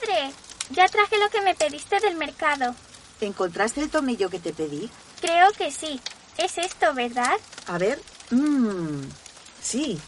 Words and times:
Madre, 0.00 0.32
ya 0.70 0.88
traje 0.88 1.18
lo 1.18 1.28
que 1.30 1.40
me 1.42 1.54
pediste 1.54 2.00
del 2.00 2.16
mercado. 2.16 2.74
¿Encontraste 3.20 3.82
el 3.82 3.90
tomillo 3.90 4.30
que 4.30 4.38
te 4.38 4.52
pedí? 4.52 4.90
Creo 5.20 5.50
que 5.52 5.70
sí. 5.70 6.00
Es 6.36 6.58
esto, 6.58 6.94
¿verdad? 6.94 7.36
A 7.66 7.78
ver. 7.78 8.00
Mmm. 8.30 9.02
Sí. 9.60 9.98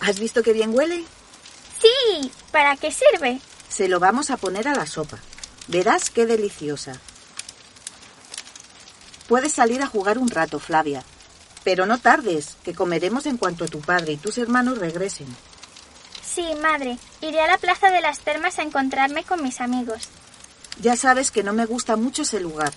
¿Has 0.00 0.18
visto 0.18 0.42
qué 0.42 0.52
bien 0.52 0.74
huele? 0.74 1.04
Sí. 1.80 2.32
¿Para 2.50 2.76
qué 2.76 2.90
sirve? 2.90 3.40
Se 3.68 3.88
lo 3.88 4.00
vamos 4.00 4.30
a 4.30 4.38
poner 4.38 4.66
a 4.66 4.74
la 4.74 4.86
sopa. 4.86 5.18
Verás 5.66 6.08
qué 6.10 6.24
deliciosa. 6.24 6.98
Puedes 9.28 9.52
salir 9.52 9.82
a 9.82 9.86
jugar 9.86 10.16
un 10.16 10.30
rato, 10.30 10.58
Flavia. 10.58 11.04
Pero 11.64 11.84
no 11.84 11.98
tardes, 11.98 12.56
que 12.62 12.74
comeremos 12.74 13.26
en 13.26 13.36
cuanto 13.36 13.66
tu 13.66 13.80
padre 13.80 14.12
y 14.12 14.16
tus 14.16 14.38
hermanos 14.38 14.78
regresen. 14.78 15.26
Sí, 16.28 16.46
madre. 16.62 16.98
Iré 17.22 17.40
a 17.40 17.46
la 17.46 17.58
plaza 17.58 17.90
de 17.90 18.00
las 18.00 18.20
termas 18.20 18.58
a 18.58 18.62
encontrarme 18.62 19.24
con 19.24 19.42
mis 19.42 19.60
amigos. 19.60 20.08
Ya 20.80 20.94
sabes 20.94 21.30
que 21.30 21.42
no 21.42 21.52
me 21.52 21.64
gusta 21.64 21.96
mucho 21.96 22.22
ese 22.22 22.38
lugar. 22.38 22.72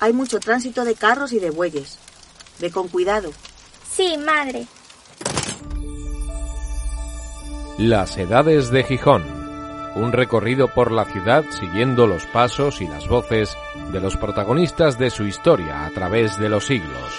Hay 0.00 0.12
mucho 0.12 0.40
tránsito 0.40 0.84
de 0.84 0.94
carros 0.94 1.32
y 1.32 1.38
de 1.38 1.50
bueyes. 1.50 1.98
Ve 2.58 2.70
con 2.70 2.88
cuidado. 2.88 3.30
Sí, 3.90 4.16
madre. 4.18 4.66
Las 7.78 8.18
Edades 8.18 8.70
de 8.70 8.82
Gijón. 8.82 9.24
Un 9.94 10.12
recorrido 10.12 10.72
por 10.74 10.92
la 10.92 11.04
ciudad 11.04 11.44
siguiendo 11.50 12.06
los 12.06 12.26
pasos 12.26 12.80
y 12.80 12.86
las 12.86 13.08
voces 13.08 13.56
de 13.92 14.00
los 14.00 14.16
protagonistas 14.16 14.98
de 14.98 15.10
su 15.10 15.24
historia 15.24 15.86
a 15.86 15.90
través 15.90 16.38
de 16.38 16.48
los 16.48 16.66
siglos. 16.66 17.12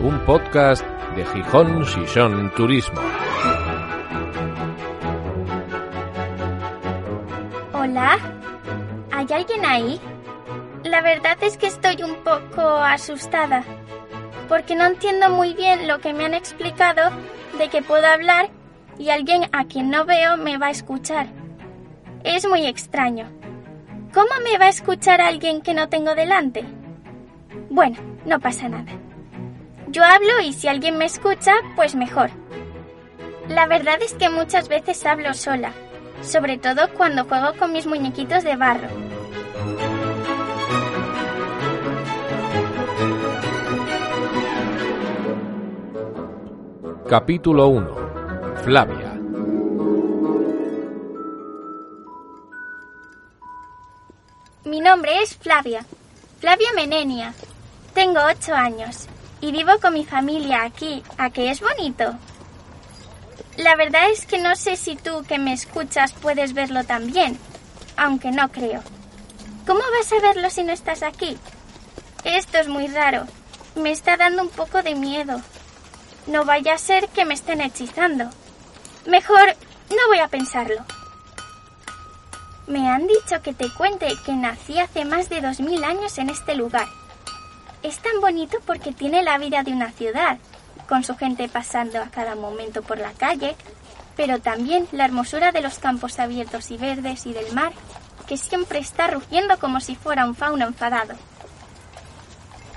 Un 0.00 0.24
podcast 0.24 0.84
de 1.14 1.24
Gijón 1.26 1.82
Shishon 1.82 2.50
Turismo. 2.54 3.00
Hola. 7.72 8.18
¿Hay 9.12 9.26
alguien 9.30 9.64
ahí? 9.64 10.00
La 10.82 11.00
verdad 11.02 11.36
es 11.42 11.56
que 11.56 11.68
estoy 11.68 12.02
un 12.02 12.16
poco 12.24 12.62
asustada, 12.62 13.62
porque 14.48 14.74
no 14.74 14.86
entiendo 14.86 15.30
muy 15.30 15.54
bien 15.54 15.86
lo 15.86 16.00
que 16.00 16.12
me 16.12 16.24
han 16.24 16.34
explicado 16.34 17.10
de 17.58 17.68
que 17.68 17.80
puedo 17.80 18.06
hablar 18.06 18.50
y 18.98 19.10
alguien 19.10 19.44
a 19.52 19.64
quien 19.64 19.90
no 19.90 20.04
veo 20.04 20.36
me 20.36 20.58
va 20.58 20.66
a 20.66 20.70
escuchar. 20.70 21.28
Es 22.24 22.46
muy 22.48 22.66
extraño. 22.66 23.30
¿Cómo 24.12 24.30
me 24.42 24.58
va 24.58 24.66
a 24.66 24.70
escuchar 24.70 25.20
alguien 25.20 25.62
que 25.62 25.74
no 25.74 25.88
tengo 25.88 26.14
delante? 26.14 26.64
Bueno, 27.70 27.96
no 28.26 28.40
pasa 28.40 28.68
nada. 28.68 29.03
Yo 29.94 30.02
hablo 30.02 30.40
y 30.40 30.52
si 30.52 30.66
alguien 30.66 30.98
me 30.98 31.04
escucha, 31.04 31.54
pues 31.76 31.94
mejor. 31.94 32.28
La 33.48 33.68
verdad 33.68 34.02
es 34.02 34.12
que 34.14 34.28
muchas 34.28 34.66
veces 34.66 35.06
hablo 35.06 35.32
sola, 35.34 35.72
sobre 36.20 36.58
todo 36.58 36.92
cuando 36.94 37.24
juego 37.26 37.52
con 37.56 37.70
mis 37.70 37.86
muñequitos 37.86 38.42
de 38.42 38.56
barro. 38.56 38.88
Capítulo 47.08 47.68
1. 47.68 47.96
Flavia. 48.64 49.12
Mi 54.64 54.80
nombre 54.80 55.22
es 55.22 55.36
Flavia, 55.36 55.86
Flavia 56.40 56.72
Menenia. 56.74 57.32
Tengo 57.94 58.18
ocho 58.28 58.52
años 58.52 59.08
y 59.44 59.52
vivo 59.52 59.72
con 59.78 59.92
mi 59.92 60.06
familia 60.06 60.64
aquí, 60.64 61.02
¿a 61.18 61.28
que 61.28 61.50
es 61.50 61.60
bonito? 61.60 62.14
La 63.58 63.76
verdad 63.76 64.10
es 64.10 64.24
que 64.24 64.38
no 64.38 64.56
sé 64.56 64.76
si 64.76 64.96
tú 64.96 65.22
que 65.28 65.38
me 65.38 65.52
escuchas 65.52 66.14
puedes 66.14 66.54
verlo 66.54 66.82
también, 66.84 67.38
aunque 67.94 68.30
no 68.30 68.50
creo. 68.50 68.82
¿Cómo 69.66 69.80
vas 69.80 70.10
a 70.12 70.20
verlo 70.26 70.48
si 70.48 70.64
no 70.64 70.72
estás 70.72 71.02
aquí? 71.02 71.36
Esto 72.24 72.56
es 72.56 72.68
muy 72.68 72.86
raro. 72.86 73.26
Me 73.74 73.90
está 73.90 74.16
dando 74.16 74.40
un 74.40 74.48
poco 74.48 74.82
de 74.82 74.94
miedo. 74.94 75.42
No 76.26 76.46
vaya 76.46 76.72
a 76.72 76.78
ser 76.78 77.10
que 77.10 77.26
me 77.26 77.34
estén 77.34 77.60
hechizando. 77.60 78.30
Mejor 79.06 79.54
no 79.90 80.08
voy 80.08 80.20
a 80.20 80.28
pensarlo. 80.28 80.82
Me 82.66 82.88
han 82.88 83.06
dicho 83.06 83.42
que 83.42 83.52
te 83.52 83.68
cuente 83.74 84.08
que 84.24 84.32
nací 84.32 84.78
hace 84.78 85.04
más 85.04 85.28
de 85.28 85.42
dos 85.42 85.60
mil 85.60 85.84
años 85.84 86.16
en 86.16 86.30
este 86.30 86.54
lugar. 86.54 86.86
Es 87.84 87.98
tan 87.98 88.18
bonito 88.22 88.56
porque 88.64 88.92
tiene 88.92 89.22
la 89.22 89.36
vida 89.36 89.62
de 89.62 89.70
una 89.70 89.92
ciudad, 89.92 90.38
con 90.88 91.04
su 91.04 91.16
gente 91.16 91.50
pasando 91.50 92.00
a 92.00 92.06
cada 92.06 92.34
momento 92.34 92.80
por 92.80 92.96
la 92.98 93.12
calle, 93.12 93.56
pero 94.16 94.38
también 94.40 94.88
la 94.90 95.04
hermosura 95.04 95.52
de 95.52 95.60
los 95.60 95.78
campos 95.78 96.18
abiertos 96.18 96.70
y 96.70 96.78
verdes 96.78 97.26
y 97.26 97.34
del 97.34 97.52
mar, 97.52 97.74
que 98.26 98.38
siempre 98.38 98.78
está 98.78 99.08
rugiendo 99.08 99.58
como 99.58 99.80
si 99.80 99.96
fuera 99.96 100.24
un 100.24 100.34
fauno 100.34 100.66
enfadado. 100.66 101.14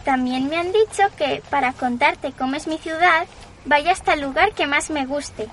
También 0.03 0.49
me 0.49 0.57
han 0.57 0.73
dicho 0.73 1.03
que 1.17 1.41
para 1.49 1.71
contarte 1.71 2.33
cómo 2.33 2.57
es 2.57 2.67
mi 2.67 2.77
ciudad, 2.77 3.27
vaya 3.63 3.93
hasta 3.93 4.13
el 4.13 4.19
lugar 4.19 4.51
que 4.55 4.67
más 4.67 4.89
me 4.89 5.05
guste. 5.05 5.47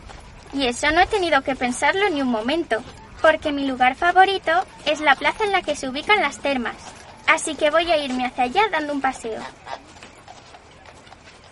Y 0.53 0.67
eso 0.67 0.91
no 0.91 1.01
he 1.01 1.07
tenido 1.07 1.43
que 1.43 1.55
pensarlo 1.55 2.11
ni 2.11 2.23
un 2.23 2.29
momento, 2.29 2.83
porque 3.23 3.53
mi 3.53 3.69
lugar 3.69 3.95
favorito 3.95 4.51
es 4.85 4.99
la 4.99 5.15
plaza 5.15 5.45
en 5.45 5.53
la 5.53 5.63
que 5.63 5.77
se 5.77 5.89
ubican 5.89 6.21
las 6.21 6.39
termas. 6.39 6.75
Así 7.27 7.55
que 7.55 7.71
voy 7.71 7.91
a 7.91 7.97
irme 7.97 8.27
hacia 8.27 8.45
allá 8.45 8.63
dando 8.71 8.93
un 8.93 9.01
paseo. 9.01 9.41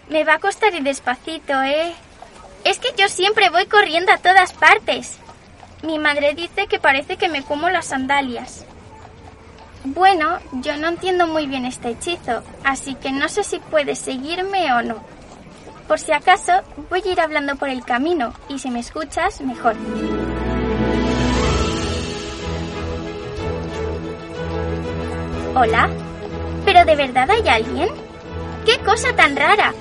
Me 0.08 0.24
va 0.24 0.34
a 0.34 0.38
costar 0.38 0.74
ir 0.74 0.82
despacito, 0.82 1.62
¿eh? 1.62 1.94
Es 2.64 2.78
que 2.78 2.92
yo 2.96 3.08
siempre 3.08 3.50
voy 3.50 3.66
corriendo 3.66 4.12
a 4.12 4.18
todas 4.18 4.52
partes. 4.52 5.18
Mi 5.82 5.98
madre 5.98 6.34
dice 6.34 6.66
que 6.66 6.78
parece 6.78 7.16
que 7.16 7.28
me 7.28 7.42
como 7.42 7.70
las 7.70 7.86
sandalias. 7.86 8.64
Bueno, 9.84 10.38
yo 10.52 10.76
no 10.76 10.88
entiendo 10.88 11.26
muy 11.26 11.46
bien 11.46 11.64
este 11.64 11.90
hechizo, 11.90 12.44
así 12.62 12.94
que 12.94 13.10
no 13.10 13.28
sé 13.28 13.42
si 13.42 13.58
puedes 13.58 13.98
seguirme 13.98 14.72
o 14.74 14.82
no. 14.82 15.02
Por 15.88 15.98
si 15.98 16.12
acaso, 16.12 16.52
voy 16.88 17.02
a 17.04 17.08
ir 17.08 17.20
hablando 17.20 17.56
por 17.56 17.68
el 17.68 17.84
camino 17.84 18.32
y 18.48 18.60
si 18.60 18.70
me 18.70 18.78
escuchas, 18.78 19.40
mejor. 19.40 19.74
¿Hola? 25.54 25.90
¿Pero 26.64 26.86
de 26.86 26.96
verdad 26.96 27.30
hay 27.30 27.46
alguien? 27.46 27.90
¡Qué 28.64 28.78
cosa 28.78 29.14
tan 29.14 29.36
rara! 29.36 29.74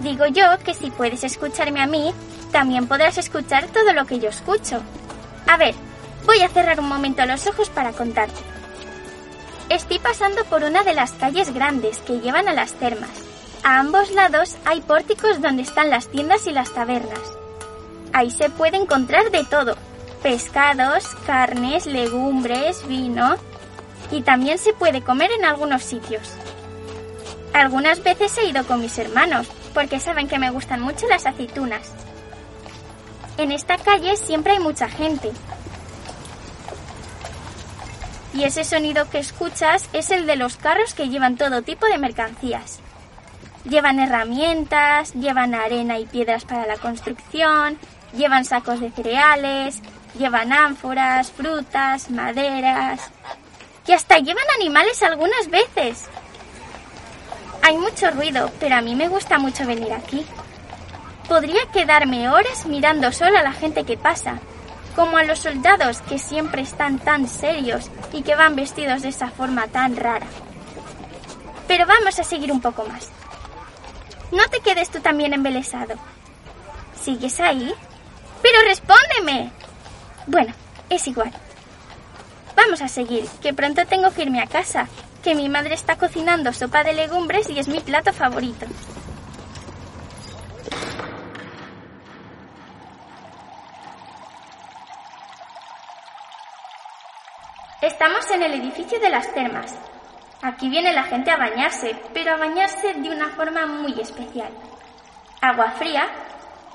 Digo 0.00 0.26
yo 0.26 0.44
que 0.64 0.74
si 0.74 0.90
puedes 0.90 1.22
escucharme 1.22 1.80
a 1.80 1.86
mí, 1.86 2.12
también 2.50 2.88
podrás 2.88 3.16
escuchar 3.18 3.66
todo 3.68 3.92
lo 3.92 4.04
que 4.04 4.18
yo 4.18 4.28
escucho. 4.28 4.82
A 5.46 5.56
ver, 5.56 5.76
voy 6.26 6.40
a 6.40 6.48
cerrar 6.48 6.80
un 6.80 6.88
momento 6.88 7.24
los 7.26 7.46
ojos 7.46 7.70
para 7.70 7.92
contarte. 7.92 8.40
Estoy 9.68 10.00
pasando 10.00 10.44
por 10.46 10.64
una 10.64 10.82
de 10.82 10.94
las 10.94 11.12
calles 11.12 11.54
grandes 11.54 11.98
que 11.98 12.18
llevan 12.18 12.48
a 12.48 12.54
las 12.54 12.72
termas. 12.72 13.10
A 13.62 13.78
ambos 13.78 14.10
lados 14.10 14.56
hay 14.64 14.80
pórticos 14.80 15.40
donde 15.40 15.62
están 15.62 15.90
las 15.90 16.08
tiendas 16.08 16.48
y 16.48 16.50
las 16.50 16.74
tabernas. 16.74 17.22
Ahí 18.12 18.32
se 18.32 18.50
puede 18.50 18.78
encontrar 18.78 19.30
de 19.30 19.44
todo. 19.44 19.76
Pescados, 20.24 21.06
carnes, 21.24 21.86
legumbres, 21.86 22.84
vino. 22.88 23.36
Y 24.12 24.20
también 24.20 24.58
se 24.58 24.74
puede 24.74 25.00
comer 25.00 25.30
en 25.32 25.46
algunos 25.46 25.82
sitios. 25.82 26.22
Algunas 27.54 28.02
veces 28.02 28.36
he 28.38 28.46
ido 28.46 28.64
con 28.66 28.80
mis 28.80 28.96
hermanos, 28.98 29.48
porque 29.72 29.98
saben 29.98 30.28
que 30.28 30.38
me 30.38 30.50
gustan 30.50 30.80
mucho 30.80 31.08
las 31.08 31.26
aceitunas. 31.26 31.90
En 33.38 33.50
esta 33.50 33.78
calle 33.78 34.16
siempre 34.16 34.52
hay 34.52 34.58
mucha 34.58 34.88
gente. 34.88 35.32
Y 38.34 38.44
ese 38.44 38.64
sonido 38.64 39.08
que 39.08 39.18
escuchas 39.18 39.88
es 39.94 40.10
el 40.10 40.26
de 40.26 40.36
los 40.36 40.56
carros 40.56 40.92
que 40.92 41.08
llevan 41.08 41.36
todo 41.36 41.62
tipo 41.62 41.86
de 41.86 41.98
mercancías. 41.98 42.80
Llevan 43.64 43.98
herramientas, 43.98 45.14
llevan 45.14 45.54
arena 45.54 45.98
y 45.98 46.04
piedras 46.04 46.44
para 46.44 46.66
la 46.66 46.76
construcción, 46.76 47.78
llevan 48.14 48.44
sacos 48.44 48.80
de 48.80 48.90
cereales, 48.90 49.80
llevan 50.18 50.52
ánforas, 50.52 51.30
frutas, 51.30 52.10
maderas 52.10 53.10
y 53.86 53.92
hasta 53.92 54.18
llevan 54.18 54.44
animales 54.60 55.02
algunas 55.02 55.48
veces. 55.48 56.08
Hay 57.62 57.76
mucho 57.76 58.10
ruido, 58.10 58.50
pero 58.58 58.76
a 58.76 58.80
mí 58.80 58.94
me 58.94 59.08
gusta 59.08 59.38
mucho 59.38 59.66
venir 59.66 59.92
aquí. 59.92 60.26
Podría 61.28 61.66
quedarme 61.72 62.28
horas 62.28 62.66
mirando 62.66 63.12
solo 63.12 63.38
a 63.38 63.42
la 63.42 63.52
gente 63.52 63.84
que 63.84 63.96
pasa, 63.96 64.40
como 64.96 65.16
a 65.16 65.24
los 65.24 65.38
soldados 65.38 66.00
que 66.02 66.18
siempre 66.18 66.62
están 66.62 66.98
tan 66.98 67.28
serios 67.28 67.90
y 68.12 68.22
que 68.22 68.34
van 68.34 68.56
vestidos 68.56 69.02
de 69.02 69.08
esa 69.08 69.28
forma 69.28 69.68
tan 69.68 69.96
rara. 69.96 70.26
Pero 71.68 71.86
vamos 71.86 72.18
a 72.18 72.24
seguir 72.24 72.52
un 72.52 72.60
poco 72.60 72.84
más. 72.84 73.08
No 74.32 74.42
te 74.48 74.60
quedes 74.60 74.90
tú 74.90 75.00
también 75.00 75.32
embelesado. 75.32 75.94
¿Sigues 77.00 77.38
ahí? 77.40 77.72
Pero 78.42 78.58
respóndeme. 78.64 79.52
Bueno, 80.26 80.52
es 80.90 81.06
igual. 81.06 81.32
Vamos 82.56 82.82
a 82.82 82.88
seguir, 82.88 83.26
que 83.40 83.54
pronto 83.54 83.86
tengo 83.86 84.10
que 84.12 84.22
irme 84.22 84.40
a 84.42 84.46
casa, 84.46 84.88
que 85.22 85.34
mi 85.34 85.48
madre 85.48 85.74
está 85.74 85.96
cocinando 85.96 86.52
sopa 86.52 86.84
de 86.84 86.92
legumbres 86.92 87.48
y 87.48 87.58
es 87.58 87.68
mi 87.68 87.80
plato 87.80 88.12
favorito. 88.12 88.66
Estamos 97.80 98.30
en 98.30 98.42
el 98.42 98.54
edificio 98.54 99.00
de 99.00 99.10
las 99.10 99.32
termas. 99.34 99.74
Aquí 100.40 100.68
viene 100.68 100.92
la 100.92 101.04
gente 101.04 101.30
a 101.30 101.36
bañarse, 101.36 101.96
pero 102.14 102.32
a 102.32 102.36
bañarse 102.36 102.94
de 102.94 103.10
una 103.10 103.28
forma 103.30 103.66
muy 103.66 104.00
especial. 104.00 104.50
Agua 105.40 105.72
fría, 105.72 106.08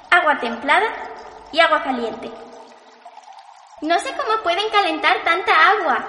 agua 0.09 0.37
templada 0.39 0.87
y 1.51 1.59
agua 1.59 1.83
caliente. 1.83 2.29
No 3.81 3.99
sé 3.99 4.09
cómo 4.17 4.41
pueden 4.41 4.69
calentar 4.71 5.23
tanta 5.23 5.51
agua. 5.69 6.05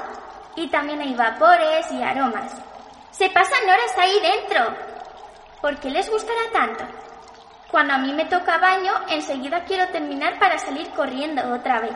Y 0.57 0.69
también 0.69 1.01
hay 1.03 1.15
vapores 1.15 1.91
y 1.93 2.03
aromas. 2.03 2.53
Se 3.11 3.29
pasan 3.29 3.63
horas 3.65 3.99
ahí 3.99 4.19
dentro. 4.21 4.75
¿Por 5.61 5.77
qué 5.79 5.91
les 5.91 6.11
gustará 6.11 6.41
tanto? 6.53 6.85
Cuando 7.71 7.93
a 7.93 7.99
mí 7.99 8.15
me 8.15 8.25
toca 8.25 8.57
baño, 8.57 8.93
enseguida 9.09 9.65
quiero 9.65 9.87
terminar 9.89 10.39
para 10.39 10.59
salir 10.59 10.89
corriendo 10.91 11.43
otra 11.53 11.81
vez. 11.81 11.95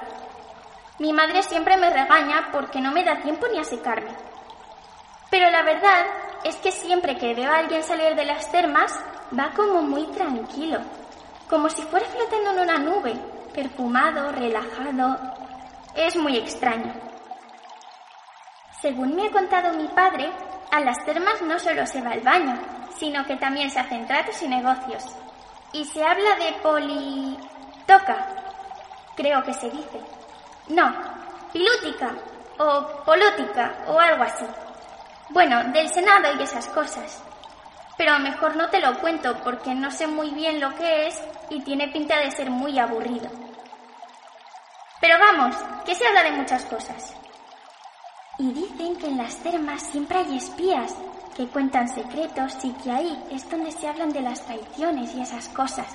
Mi 0.98 1.14
madre 1.14 1.42
siempre 1.42 1.78
me 1.78 1.88
regaña 1.88 2.50
porque 2.52 2.80
no 2.80 2.92
me 2.92 3.02
da 3.02 3.22
tiempo 3.22 3.46
ni 3.48 3.58
a 3.58 3.64
secarme. 3.64 4.14
Pero 5.30 5.50
la 5.50 5.62
verdad 5.62 6.04
es 6.44 6.56
que 6.56 6.70
siempre 6.70 7.16
que 7.16 7.34
veo 7.34 7.50
a 7.50 7.58
alguien 7.58 7.82
salir 7.82 8.14
de 8.14 8.26
las 8.26 8.52
termas, 8.52 8.92
va 9.36 9.52
como 9.56 9.80
muy 9.80 10.04
tranquilo, 10.08 10.80
como 11.48 11.70
si 11.70 11.80
fuera 11.82 12.04
flotando 12.06 12.50
en 12.50 12.58
una 12.60 12.78
nube, 12.78 13.14
perfumado, 13.54 14.30
relajado. 14.32 15.41
Es 15.94 16.16
muy 16.16 16.38
extraño. 16.38 16.94
Según 18.80 19.14
me 19.14 19.26
ha 19.26 19.30
contado 19.30 19.76
mi 19.76 19.86
padre, 19.88 20.30
a 20.70 20.80
las 20.80 21.04
termas 21.04 21.42
no 21.42 21.58
solo 21.58 21.86
se 21.86 22.00
va 22.00 22.12
al 22.12 22.20
baño, 22.20 22.58
sino 22.96 23.24
que 23.26 23.36
también 23.36 23.70
se 23.70 23.78
hacen 23.78 24.06
tratos 24.06 24.42
y 24.42 24.48
negocios. 24.48 25.04
Y 25.72 25.84
se 25.84 26.02
habla 26.02 26.34
de 26.36 26.52
poli... 26.62 27.36
toca, 27.86 28.26
creo 29.16 29.42
que 29.42 29.52
se 29.52 29.68
dice. 29.68 30.00
No, 30.68 30.90
pilútica 31.52 32.14
o 32.58 32.86
polótica 33.04 33.74
o 33.86 33.98
algo 34.00 34.24
así. 34.24 34.46
Bueno, 35.28 35.62
del 35.72 35.90
Senado 35.90 36.28
y 36.38 36.42
esas 36.42 36.68
cosas. 36.68 37.22
Pero 37.98 38.18
mejor 38.18 38.56
no 38.56 38.70
te 38.70 38.80
lo 38.80 38.98
cuento 38.98 39.36
porque 39.44 39.74
no 39.74 39.90
sé 39.90 40.06
muy 40.06 40.30
bien 40.30 40.58
lo 40.58 40.74
que 40.74 41.08
es 41.08 41.22
y 41.50 41.60
tiene 41.60 41.88
pinta 41.88 42.18
de 42.18 42.30
ser 42.30 42.48
muy 42.48 42.78
aburrido. 42.78 43.41
Pero 45.02 45.18
vamos, 45.18 45.56
que 45.84 45.96
se 45.96 46.06
habla 46.06 46.22
de 46.22 46.30
muchas 46.30 46.62
cosas. 46.62 47.12
Y 48.38 48.52
dicen 48.52 48.94
que 48.94 49.08
en 49.08 49.18
las 49.18 49.36
termas 49.38 49.82
siempre 49.82 50.18
hay 50.18 50.36
espías 50.36 50.94
que 51.36 51.48
cuentan 51.48 51.88
secretos 51.88 52.54
y 52.62 52.70
que 52.74 52.92
ahí 52.92 53.24
es 53.32 53.50
donde 53.50 53.72
se 53.72 53.88
hablan 53.88 54.12
de 54.12 54.22
las 54.22 54.46
traiciones 54.46 55.12
y 55.16 55.22
esas 55.22 55.48
cosas. 55.48 55.88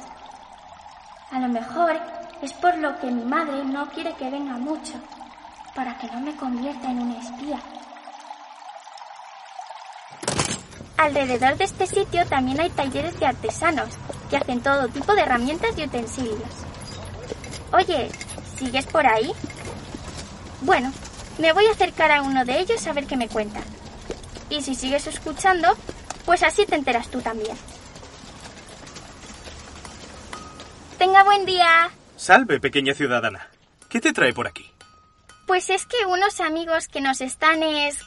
A 1.32 1.40
lo 1.40 1.48
mejor 1.48 1.98
es 2.42 2.52
por 2.52 2.78
lo 2.78 3.00
que 3.00 3.10
mi 3.10 3.24
madre 3.24 3.64
no 3.64 3.90
quiere 3.92 4.14
que 4.16 4.30
venga 4.30 4.58
mucho, 4.58 4.96
para 5.74 5.98
que 5.98 6.08
no 6.08 6.20
me 6.20 6.36
convierta 6.36 6.92
en 6.92 7.00
una 7.00 7.18
espía. 7.18 7.62
Alrededor 10.98 11.56
de 11.56 11.64
este 11.64 11.88
sitio 11.88 12.26
también 12.26 12.60
hay 12.60 12.72
talleres 12.72 13.18
de 13.18 13.28
artesanos 13.28 13.90
que 14.30 14.36
hacen 14.36 14.62
todo 14.62 14.90
tipo 14.90 15.16
de 15.16 15.22
herramientas 15.22 15.78
y 15.78 15.84
utensilios. 15.84 16.66
Oye, 17.72 18.10
¿sigues 18.58 18.86
por 18.88 19.06
ahí? 19.06 19.32
Bueno, 20.62 20.92
me 21.38 21.54
voy 21.54 21.66
a 21.68 21.72
acercar 21.72 22.12
a 22.12 22.22
uno 22.22 22.46
de 22.46 22.60
ellos 22.60 22.86
a 22.88 22.94
ver 22.94 23.06
qué 23.06 23.16
me 23.16 23.28
cuentan. 23.28 23.64
Y 24.50 24.62
si 24.62 24.76
sigues 24.76 25.08
escuchando, 25.08 25.76
pues 26.26 26.44
así 26.44 26.66
te 26.66 26.76
enteras 26.76 27.10
tú 27.10 27.22
también. 27.22 27.56
Tenga 30.98 31.24
buen 31.24 31.46
día. 31.46 31.90
Salve, 32.16 32.60
pequeña 32.60 32.94
ciudadana. 32.94 33.50
¿Qué 33.90 34.02
te 34.02 34.14
trae 34.14 34.34
por 34.34 34.48
aquí? 34.48 34.70
Pues 35.46 35.70
es 35.70 35.86
que 35.86 36.06
unos 36.06 36.42
amigos 36.42 36.88
que 36.88 37.02
nos 37.02 37.22
están 37.22 37.64
es... 37.64 38.00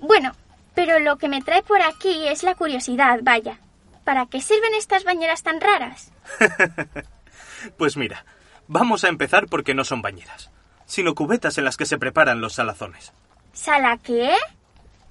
Bueno, 0.00 0.32
pero 0.74 0.98
lo 0.98 1.16
que 1.16 1.28
me 1.28 1.42
trae 1.42 1.62
por 1.62 1.80
aquí 1.80 2.28
es 2.28 2.42
la 2.42 2.54
curiosidad, 2.54 3.20
vaya. 3.22 3.58
¿Para 4.04 4.26
qué 4.26 4.40
sirven 4.40 4.74
estas 4.74 5.04
bañeras 5.04 5.42
tan 5.42 5.60
raras? 5.60 6.10
pues 7.78 7.96
mira, 7.96 8.24
vamos 8.68 9.02
a 9.02 9.08
empezar 9.08 9.46
porque 9.48 9.74
no 9.74 9.84
son 9.84 10.02
bañeras, 10.02 10.50
sino 10.86 11.14
cubetas 11.14 11.58
en 11.58 11.64
las 11.64 11.76
que 11.76 11.86
se 11.86 11.98
preparan 11.98 12.40
los 12.40 12.54
salazones. 12.54 13.12
¿Sala 13.52 13.98
qué? 13.98 14.30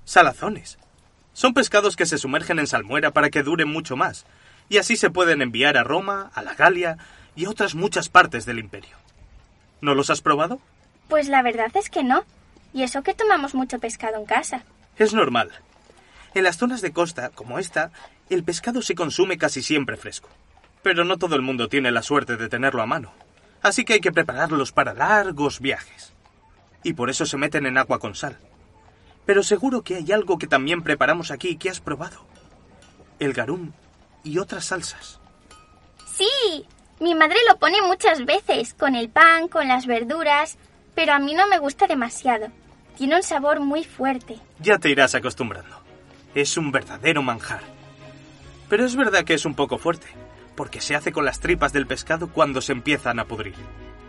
Salazones. 0.05 0.77
Son 1.33 1.53
pescados 1.53 1.95
que 1.95 2.05
se 2.05 2.17
sumergen 2.17 2.59
en 2.59 2.67
salmuera 2.67 3.11
para 3.11 3.29
que 3.29 3.43
duren 3.43 3.67
mucho 3.67 3.97
más, 3.97 4.25
y 4.69 4.77
así 4.77 4.95
se 4.95 5.09
pueden 5.09 5.41
enviar 5.41 5.77
a 5.77 5.83
Roma, 5.83 6.31
a 6.33 6.41
la 6.41 6.53
Galia 6.53 6.97
y 7.35 7.45
a 7.45 7.49
otras 7.49 7.75
muchas 7.75 8.09
partes 8.09 8.45
del 8.45 8.59
imperio. 8.59 8.95
¿No 9.81 9.93
los 9.93 10.09
has 10.09 10.21
probado? 10.21 10.59
Pues 11.07 11.27
la 11.27 11.41
verdad 11.41 11.71
es 11.75 11.89
que 11.89 12.03
no. 12.03 12.23
Y 12.73 12.83
eso 12.83 13.01
que 13.01 13.13
tomamos 13.13 13.55
mucho 13.55 13.79
pescado 13.79 14.17
en 14.17 14.25
casa. 14.25 14.63
Es 14.97 15.13
normal. 15.13 15.51
En 16.33 16.43
las 16.43 16.57
zonas 16.57 16.81
de 16.81 16.91
costa, 16.91 17.29
como 17.29 17.59
esta, 17.59 17.91
el 18.29 18.43
pescado 18.43 18.81
se 18.81 18.95
consume 18.95 19.37
casi 19.37 19.61
siempre 19.61 19.97
fresco. 19.97 20.29
Pero 20.83 21.05
no 21.05 21.17
todo 21.17 21.35
el 21.35 21.41
mundo 21.41 21.69
tiene 21.69 21.91
la 21.91 22.03
suerte 22.03 22.37
de 22.37 22.49
tenerlo 22.49 22.81
a 22.81 22.85
mano. 22.85 23.13
Así 23.61 23.85
que 23.85 23.93
hay 23.93 23.99
que 23.99 24.11
prepararlos 24.11 24.71
para 24.71 24.93
largos 24.93 25.59
viajes. 25.59 26.13
Y 26.83 26.93
por 26.93 27.09
eso 27.09 27.25
se 27.25 27.37
meten 27.37 27.65
en 27.65 27.77
agua 27.77 27.99
con 27.99 28.15
sal. 28.15 28.37
Pero 29.25 29.43
seguro 29.43 29.81
que 29.81 29.95
hay 29.95 30.11
algo 30.11 30.37
que 30.37 30.47
también 30.47 30.83
preparamos 30.83 31.31
aquí 31.31 31.57
que 31.57 31.69
has 31.69 31.79
probado. 31.79 32.25
El 33.19 33.33
garum 33.33 33.71
y 34.23 34.37
otras 34.37 34.65
salsas. 34.65 35.19
Sí, 36.05 36.65
mi 36.99 37.13
madre 37.13 37.37
lo 37.47 37.57
pone 37.57 37.81
muchas 37.81 38.25
veces, 38.25 38.73
con 38.73 38.95
el 38.95 39.09
pan, 39.09 39.47
con 39.47 39.67
las 39.67 39.85
verduras, 39.85 40.57
pero 40.95 41.13
a 41.13 41.19
mí 41.19 41.33
no 41.33 41.47
me 41.47 41.59
gusta 41.59 41.87
demasiado. 41.87 42.47
Tiene 42.97 43.17
un 43.17 43.23
sabor 43.23 43.59
muy 43.59 43.83
fuerte. 43.83 44.39
Ya 44.59 44.79
te 44.79 44.89
irás 44.89 45.13
acostumbrando. 45.13 45.75
Es 46.33 46.57
un 46.57 46.71
verdadero 46.71 47.21
manjar. 47.21 47.61
Pero 48.69 48.85
es 48.85 48.95
verdad 48.95 49.23
que 49.23 49.35
es 49.35 49.45
un 49.45 49.53
poco 49.53 49.77
fuerte, 49.77 50.07
porque 50.57 50.81
se 50.81 50.95
hace 50.95 51.13
con 51.13 51.23
las 51.23 51.39
tripas 51.39 51.71
del 51.71 51.85
pescado 51.85 52.29
cuando 52.29 52.61
se 52.61 52.73
empiezan 52.73 53.19
a 53.19 53.25
pudrir. 53.25 53.53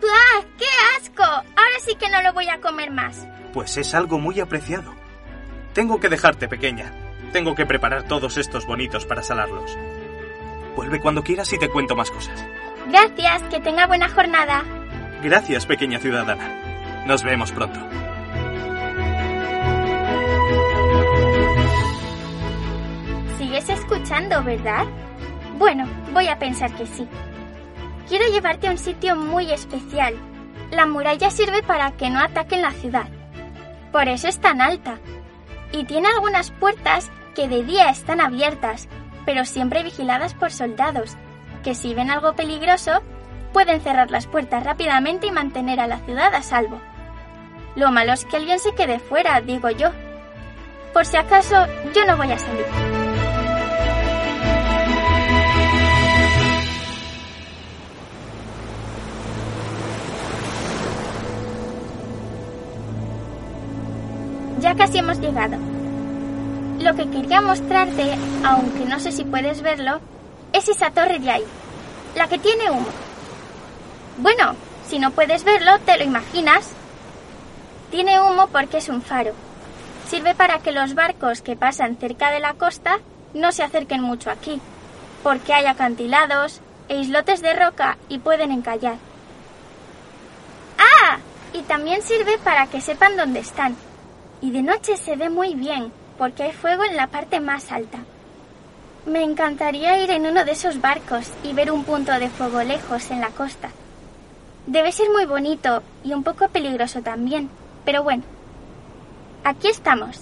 ¡Ah! 0.03 0.43
¡Qué 0.57 0.65
asco! 0.97 1.23
Ahora 1.23 1.79
sí 1.85 1.95
que 1.95 2.09
no 2.09 2.21
lo 2.23 2.33
voy 2.33 2.49
a 2.49 2.59
comer 2.59 2.91
más. 2.91 3.25
Pues 3.53 3.77
es 3.77 3.93
algo 3.93 4.19
muy 4.19 4.39
apreciado. 4.39 4.93
Tengo 5.73 5.99
que 5.99 6.09
dejarte, 6.09 6.49
pequeña. 6.49 6.91
Tengo 7.31 7.53
que 7.53 7.67
preparar 7.67 8.03
todos 8.03 8.37
estos 8.37 8.65
bonitos 8.65 9.05
para 9.05 9.21
salarlos. 9.21 9.77
Vuelve 10.75 10.99
cuando 10.99 11.23
quieras 11.23 11.53
y 11.53 11.59
te 11.59 11.69
cuento 11.69 11.95
más 11.95 12.09
cosas. 12.09 12.43
Gracias, 12.87 13.43
que 13.43 13.59
tenga 13.59 13.85
buena 13.85 14.09
jornada. 14.09 14.63
Gracias, 15.21 15.67
pequeña 15.67 15.99
ciudadana. 15.99 17.05
Nos 17.05 17.23
vemos 17.23 17.51
pronto. 17.51 17.79
Sigues 23.37 23.69
escuchando, 23.69 24.43
¿verdad? 24.43 24.87
Bueno, 25.59 25.85
voy 26.13 26.29
a 26.29 26.39
pensar 26.39 26.71
que 26.71 26.87
sí. 26.87 27.05
Quiero 28.07 28.25
llevarte 28.31 28.69
a 28.69 28.71
un 28.71 28.77
sitio 28.77 29.17
muy 29.17 29.51
especial. 29.51 30.15
La 30.71 30.85
muralla 30.85 31.29
sirve 31.29 31.61
para 31.63 31.91
que 31.91 32.09
no 32.09 32.21
ataquen 32.21 32.61
la 32.61 32.71
ciudad. 32.71 33.07
Por 33.91 34.07
eso 34.07 34.29
es 34.29 34.39
tan 34.39 34.61
alta. 34.61 34.99
Y 35.73 35.83
tiene 35.83 36.07
algunas 36.07 36.51
puertas 36.51 37.11
que 37.35 37.49
de 37.49 37.65
día 37.65 37.89
están 37.89 38.21
abiertas, 38.21 38.87
pero 39.25 39.43
siempre 39.43 39.83
vigiladas 39.83 40.33
por 40.33 40.49
soldados, 40.49 41.17
que 41.61 41.75
si 41.75 41.93
ven 41.93 42.09
algo 42.09 42.35
peligroso, 42.35 43.03
pueden 43.51 43.81
cerrar 43.81 44.11
las 44.11 44.27
puertas 44.27 44.63
rápidamente 44.63 45.27
y 45.27 45.31
mantener 45.31 45.81
a 45.81 45.87
la 45.87 45.99
ciudad 45.99 46.33
a 46.35 46.41
salvo. 46.41 46.79
Lo 47.75 47.91
malo 47.91 48.13
es 48.13 48.23
que 48.23 48.37
alguien 48.37 48.59
se 48.59 48.73
quede 48.75 48.99
fuera, 48.99 49.41
digo 49.41 49.69
yo. 49.71 49.89
Por 50.93 51.05
si 51.05 51.17
acaso, 51.17 51.67
yo 51.93 52.05
no 52.05 52.15
voy 52.15 52.31
a 52.31 52.39
salir. 52.39 52.88
Ya 64.69 64.75
casi 64.75 64.99
hemos 64.99 65.19
llegado. 65.19 65.57
Lo 66.79 66.93
que 66.93 67.09
quería 67.09 67.41
mostrarte, 67.41 68.15
aunque 68.45 68.85
no 68.85 68.99
sé 68.99 69.11
si 69.11 69.23
puedes 69.23 69.63
verlo, 69.63 69.99
es 70.53 70.69
esa 70.69 70.91
torre 70.91 71.17
de 71.17 71.31
ahí, 71.31 71.43
la 72.15 72.27
que 72.27 72.37
tiene 72.37 72.69
humo. 72.69 72.85
Bueno, 74.19 74.55
si 74.87 74.99
no 74.99 75.09
puedes 75.09 75.43
verlo, 75.43 75.79
te 75.87 75.97
lo 75.97 76.03
imaginas. 76.03 76.69
Tiene 77.89 78.19
humo 78.19 78.45
porque 78.49 78.77
es 78.77 78.89
un 78.89 79.01
faro. 79.01 79.31
Sirve 80.07 80.35
para 80.35 80.59
que 80.59 80.71
los 80.71 80.93
barcos 80.93 81.41
que 81.41 81.55
pasan 81.55 81.97
cerca 81.97 82.29
de 82.29 82.39
la 82.39 82.53
costa 82.53 82.99
no 83.33 83.51
se 83.51 83.63
acerquen 83.63 84.03
mucho 84.03 84.29
aquí, 84.29 84.61
porque 85.23 85.51
hay 85.51 85.65
acantilados 85.65 86.61
e 86.89 86.99
islotes 86.99 87.41
de 87.41 87.55
roca 87.55 87.97
y 88.07 88.19
pueden 88.19 88.51
encallar. 88.51 88.97
¡Ah! 90.77 91.17
Y 91.53 91.63
también 91.63 92.03
sirve 92.03 92.37
para 92.37 92.67
que 92.67 92.81
sepan 92.81 93.17
dónde 93.17 93.39
están. 93.39 93.75
Y 94.41 94.51
de 94.51 94.61
noche 94.61 94.95
se 94.97 95.15
ve 95.15 95.29
muy 95.29 95.55
bien, 95.55 95.91
porque 96.17 96.43
hay 96.43 96.51
fuego 96.53 96.83
en 96.85 96.95
la 96.95 97.07
parte 97.07 97.39
más 97.39 97.71
alta. 97.71 97.99
Me 99.05 99.23
encantaría 99.23 100.01
ir 100.03 100.11
en 100.11 100.25
uno 100.25 100.45
de 100.45 100.51
esos 100.51 100.81
barcos 100.81 101.31
y 101.43 101.53
ver 101.53 101.71
un 101.71 101.83
punto 101.83 102.11
de 102.11 102.29
fuego 102.29 102.61
lejos 102.63 103.11
en 103.11 103.21
la 103.21 103.29
costa. 103.29 103.69
Debe 104.65 104.91
ser 104.91 105.09
muy 105.09 105.25
bonito 105.25 105.81
y 106.03 106.13
un 106.13 106.23
poco 106.23 106.47
peligroso 106.49 107.01
también, 107.01 107.49
pero 107.85 108.03
bueno, 108.03 108.23
aquí 109.43 109.67
estamos. 109.67 110.21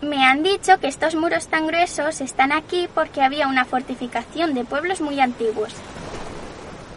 Me 0.00 0.24
han 0.24 0.42
dicho 0.42 0.78
que 0.80 0.86
estos 0.86 1.14
muros 1.14 1.48
tan 1.48 1.66
gruesos 1.66 2.20
están 2.20 2.52
aquí 2.52 2.88
porque 2.94 3.22
había 3.22 3.48
una 3.48 3.64
fortificación 3.64 4.54
de 4.54 4.64
pueblos 4.64 5.00
muy 5.00 5.18
antiguos. 5.18 5.72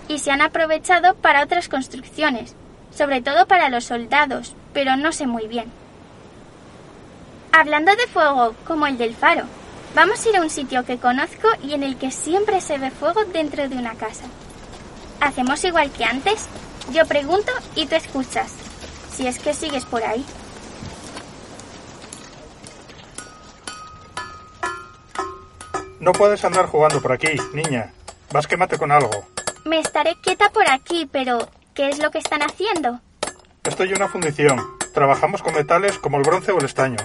Y 0.10 0.20
se 0.20 0.32
han 0.32 0.42
aprovechado 0.42 1.16
para 1.16 1.44
otras 1.44 1.70
construcciones, 1.70 2.56
sobre 2.94 3.22
todo 3.22 3.48
para 3.48 3.70
los 3.70 3.86
soldados, 3.86 4.56
pero 4.74 4.98
no 4.98 5.12
sé 5.12 5.25
muy 5.25 5.48
bien. 5.48 5.72
Hablando 7.59 7.95
de 7.95 8.05
fuego, 8.05 8.53
como 8.67 8.85
el 8.85 8.99
del 8.99 9.15
faro, 9.15 9.41
vamos 9.95 10.23
a 10.23 10.29
ir 10.29 10.37
a 10.37 10.41
un 10.41 10.49
sitio 10.51 10.85
que 10.85 10.99
conozco 10.99 11.47
y 11.63 11.73
en 11.73 11.81
el 11.81 11.97
que 11.97 12.11
siempre 12.11 12.61
se 12.61 12.77
ve 12.77 12.91
fuego 12.91 13.25
dentro 13.25 13.67
de 13.67 13.75
una 13.75 13.95
casa. 13.95 14.25
¿Hacemos 15.21 15.63
igual 15.63 15.89
que 15.89 16.05
antes? 16.05 16.47
Yo 16.91 17.03
pregunto 17.07 17.51
y 17.73 17.87
tú 17.87 17.95
escuchas, 17.95 18.53
si 19.11 19.25
es 19.25 19.39
que 19.39 19.55
sigues 19.55 19.85
por 19.85 20.03
ahí. 20.03 20.23
No 25.99 26.11
puedes 26.11 26.45
andar 26.45 26.67
jugando 26.67 27.01
por 27.01 27.13
aquí, 27.13 27.39
niña. 27.53 27.91
Vas 28.31 28.45
quémate 28.45 28.77
con 28.77 28.91
algo. 28.91 29.09
Me 29.65 29.79
estaré 29.79 30.15
quieta 30.21 30.51
por 30.51 30.69
aquí, 30.69 31.09
pero 31.11 31.39
¿qué 31.73 31.89
es 31.89 31.97
lo 31.97 32.11
que 32.11 32.19
están 32.19 32.43
haciendo? 32.43 33.01
Estoy 33.63 33.89
en 33.89 33.95
una 33.95 34.09
fundición. 34.09 34.59
Trabajamos 34.93 35.41
con 35.41 35.55
metales 35.55 35.97
como 35.97 36.17
el 36.17 36.23
bronce 36.23 36.51
o 36.51 36.59
el 36.59 36.65
estaño. 36.65 36.97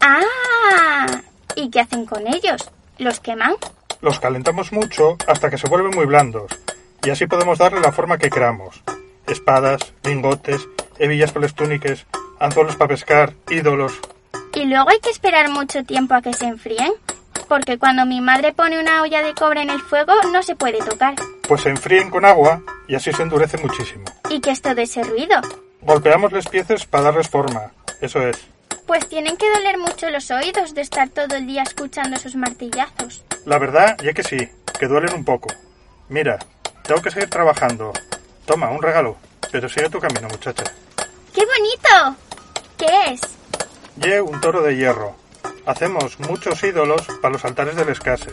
¡Ah! 0.00 1.06
¿Y 1.54 1.70
qué 1.70 1.80
hacen 1.80 2.06
con 2.06 2.26
ellos? 2.26 2.70
¿Los 2.98 3.20
queman? 3.20 3.54
Los 4.00 4.20
calentamos 4.20 4.72
mucho 4.72 5.16
hasta 5.26 5.50
que 5.50 5.58
se 5.58 5.68
vuelven 5.68 5.94
muy 5.94 6.06
blandos. 6.06 6.50
Y 7.04 7.10
así 7.10 7.26
podemos 7.26 7.58
darle 7.58 7.80
la 7.80 7.92
forma 7.92 8.18
que 8.18 8.30
queramos. 8.30 8.82
Espadas, 9.26 9.80
lingotes, 10.04 10.66
hebillas 10.98 11.32
para 11.32 11.46
los 11.46 11.54
túniques, 11.54 12.06
anzuelos 12.38 12.76
para 12.76 12.88
pescar, 12.88 13.34
ídolos. 13.50 13.98
¿Y 14.54 14.64
luego 14.64 14.90
hay 14.90 15.00
que 15.00 15.10
esperar 15.10 15.50
mucho 15.50 15.84
tiempo 15.84 16.14
a 16.14 16.22
que 16.22 16.32
se 16.32 16.46
enfríen? 16.46 16.92
Porque 17.48 17.78
cuando 17.78 18.04
mi 18.04 18.20
madre 18.20 18.52
pone 18.52 18.78
una 18.78 19.02
olla 19.02 19.22
de 19.22 19.34
cobre 19.34 19.62
en 19.62 19.70
el 19.70 19.80
fuego 19.80 20.12
no 20.32 20.42
se 20.42 20.54
puede 20.54 20.78
tocar. 20.78 21.14
Pues 21.46 21.62
se 21.62 21.70
enfríen 21.70 22.10
con 22.10 22.24
agua 22.24 22.60
y 22.86 22.94
así 22.94 23.12
se 23.12 23.22
endurece 23.22 23.58
muchísimo. 23.58 24.04
¿Y 24.28 24.40
qué 24.40 24.50
es 24.50 24.60
todo 24.60 24.80
ese 24.80 25.02
ruido? 25.02 25.40
Golpeamos 25.80 26.32
las 26.32 26.46
piezas 26.48 26.86
para 26.86 27.04
darles 27.04 27.28
forma. 27.28 27.72
Eso 28.00 28.20
es. 28.20 28.38
Pues 28.88 29.06
tienen 29.06 29.36
que 29.36 29.50
doler 29.50 29.76
mucho 29.76 30.08
los 30.08 30.30
oídos 30.30 30.72
de 30.74 30.80
estar 30.80 31.10
todo 31.10 31.36
el 31.36 31.46
día 31.46 31.62
escuchando 31.62 32.16
esos 32.16 32.34
martillazos. 32.36 33.22
La 33.44 33.58
verdad, 33.58 33.98
ya 34.02 34.14
que 34.14 34.22
sí, 34.22 34.38
que 34.80 34.86
duelen 34.86 35.12
un 35.12 35.26
poco. 35.26 35.50
Mira, 36.08 36.38
tengo 36.84 37.02
que 37.02 37.10
seguir 37.10 37.28
trabajando. 37.28 37.92
Toma, 38.46 38.70
un 38.70 38.82
regalo. 38.82 39.18
Pero 39.52 39.68
sigue 39.68 39.90
tu 39.90 40.00
camino, 40.00 40.26
muchacha. 40.28 40.64
¡Qué 41.34 41.42
bonito! 41.44 42.16
¿Qué 42.78 43.12
es? 43.12 43.20
Ye, 43.96 44.22
un 44.22 44.40
toro 44.40 44.62
de 44.62 44.74
hierro. 44.74 45.14
Hacemos 45.66 46.18
muchos 46.20 46.62
ídolos 46.64 47.06
para 47.20 47.34
los 47.34 47.44
altares 47.44 47.76
del 47.76 47.90
escasez. 47.90 48.32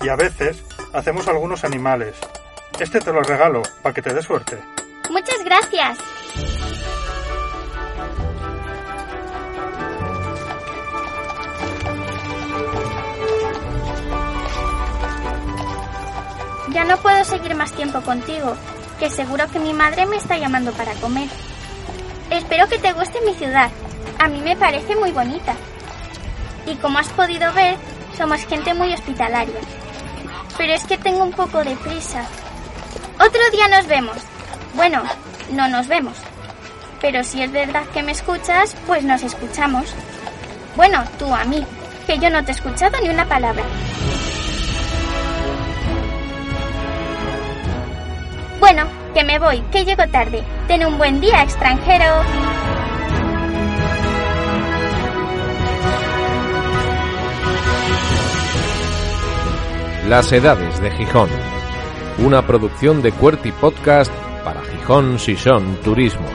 Y 0.00 0.08
a 0.08 0.16
veces 0.16 0.64
hacemos 0.94 1.28
algunos 1.28 1.62
animales. 1.62 2.16
Este 2.78 3.00
te 3.00 3.12
lo 3.12 3.22
regalo, 3.22 3.60
para 3.82 3.94
que 3.94 4.00
te 4.00 4.14
dé 4.14 4.22
suerte. 4.22 4.56
Muchas 5.10 5.44
gracias. 5.44 5.98
Ya 16.72 16.84
no 16.84 16.96
puedo 16.98 17.24
seguir 17.24 17.54
más 17.54 17.72
tiempo 17.72 18.00
contigo, 18.02 18.54
que 18.98 19.10
seguro 19.10 19.50
que 19.50 19.58
mi 19.58 19.72
madre 19.72 20.06
me 20.06 20.16
está 20.16 20.36
llamando 20.36 20.72
para 20.72 20.94
comer. 20.94 21.28
Espero 22.30 22.68
que 22.68 22.78
te 22.78 22.92
guste 22.92 23.20
mi 23.26 23.34
ciudad. 23.34 23.70
A 24.18 24.28
mí 24.28 24.40
me 24.40 24.56
parece 24.56 24.94
muy 24.94 25.10
bonita. 25.10 25.54
Y 26.66 26.76
como 26.76 26.98
has 26.98 27.08
podido 27.08 27.52
ver, 27.52 27.76
somos 28.16 28.44
gente 28.46 28.72
muy 28.74 28.92
hospitalaria. 28.92 29.58
Pero 30.56 30.72
es 30.72 30.84
que 30.84 30.98
tengo 30.98 31.24
un 31.24 31.32
poco 31.32 31.64
de 31.64 31.74
prisa. 31.76 32.24
Otro 33.14 33.40
día 33.50 33.66
nos 33.68 33.86
vemos. 33.86 34.16
Bueno, 34.74 35.02
no 35.50 35.66
nos 35.68 35.88
vemos. 35.88 36.16
Pero 37.00 37.24
si 37.24 37.42
es 37.42 37.50
verdad 37.50 37.84
que 37.92 38.02
me 38.02 38.12
escuchas, 38.12 38.76
pues 38.86 39.02
nos 39.02 39.22
escuchamos. 39.22 39.92
Bueno, 40.76 41.02
tú 41.18 41.34
a 41.34 41.44
mí, 41.44 41.66
que 42.06 42.18
yo 42.18 42.30
no 42.30 42.44
te 42.44 42.52
he 42.52 42.54
escuchado 42.54 42.96
ni 43.02 43.08
una 43.08 43.26
palabra. 43.26 43.64
Bueno, 48.60 48.84
que 49.14 49.24
me 49.24 49.38
voy, 49.38 49.62
que 49.72 49.86
llego 49.86 50.06
tarde. 50.08 50.44
Ten 50.68 50.84
un 50.84 50.98
buen 50.98 51.18
día, 51.18 51.42
extranjero. 51.42 52.04
Las 60.08 60.30
Edades 60.30 60.78
de 60.82 60.90
Gijón. 60.90 61.30
Una 62.18 62.46
producción 62.46 63.00
de 63.00 63.12
Cuerti 63.12 63.50
Podcast 63.50 64.12
para 64.44 64.60
Gijón 64.60 65.18
Sison 65.18 65.76
Turismo. 65.76 66.26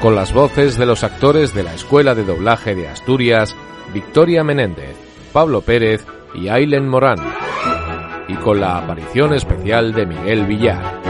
Con 0.00 0.14
las 0.14 0.32
voces 0.32 0.78
de 0.78 0.86
los 0.86 1.04
actores 1.04 1.54
de 1.54 1.64
la 1.64 1.74
Escuela 1.74 2.14
de 2.14 2.24
Doblaje 2.24 2.74
de 2.74 2.88
Asturias, 2.88 3.54
Victoria 3.92 4.42
Menéndez, 4.42 4.96
Pablo 5.32 5.60
Pérez 5.60 6.06
y 6.34 6.48
Ailen 6.48 6.88
Morán. 6.88 7.18
Y 8.28 8.34
con 8.34 8.60
la 8.60 8.78
aparición 8.78 9.34
especial 9.34 9.92
de 9.92 10.06
Miguel 10.06 10.46
Villar. 10.46 11.00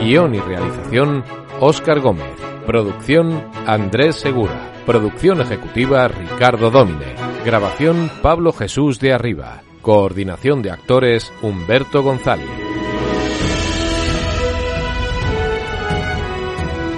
Guión 0.00 0.34
y 0.34 0.40
realización, 0.40 1.24
Óscar 1.60 2.00
Gómez. 2.00 2.34
Producción 2.66 3.42
Andrés 3.66 4.16
Segura. 4.16 4.72
Producción 4.86 5.40
ejecutiva 5.40 6.08
Ricardo 6.08 6.70
Dómine. 6.70 7.14
Grabación 7.44 8.10
Pablo 8.22 8.52
Jesús 8.52 9.00
de 9.00 9.12
Arriba. 9.12 9.62
Coordinación 9.82 10.62
de 10.62 10.70
actores 10.70 11.32
Humberto 11.42 12.02
González. 12.02 12.48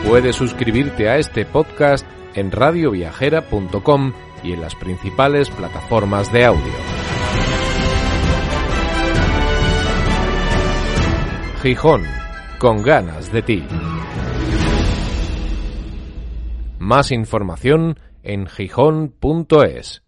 Puedes 0.06 0.37
suscribirte 0.37 1.09
a 1.09 1.16
este 1.18 1.45
podcast 1.45 2.06
en 2.35 2.52
radioviajera.com 2.52 4.12
y 4.42 4.52
en 4.52 4.60
las 4.60 4.74
principales 4.74 5.50
plataformas 5.50 6.32
de 6.32 6.44
audio. 6.44 6.72
Gijón, 11.62 12.04
con 12.58 12.82
ganas 12.82 13.32
de 13.32 13.42
ti. 13.42 13.64
Más 16.78 17.10
información 17.10 17.98
en 18.22 18.46
gijón.es. 18.46 20.05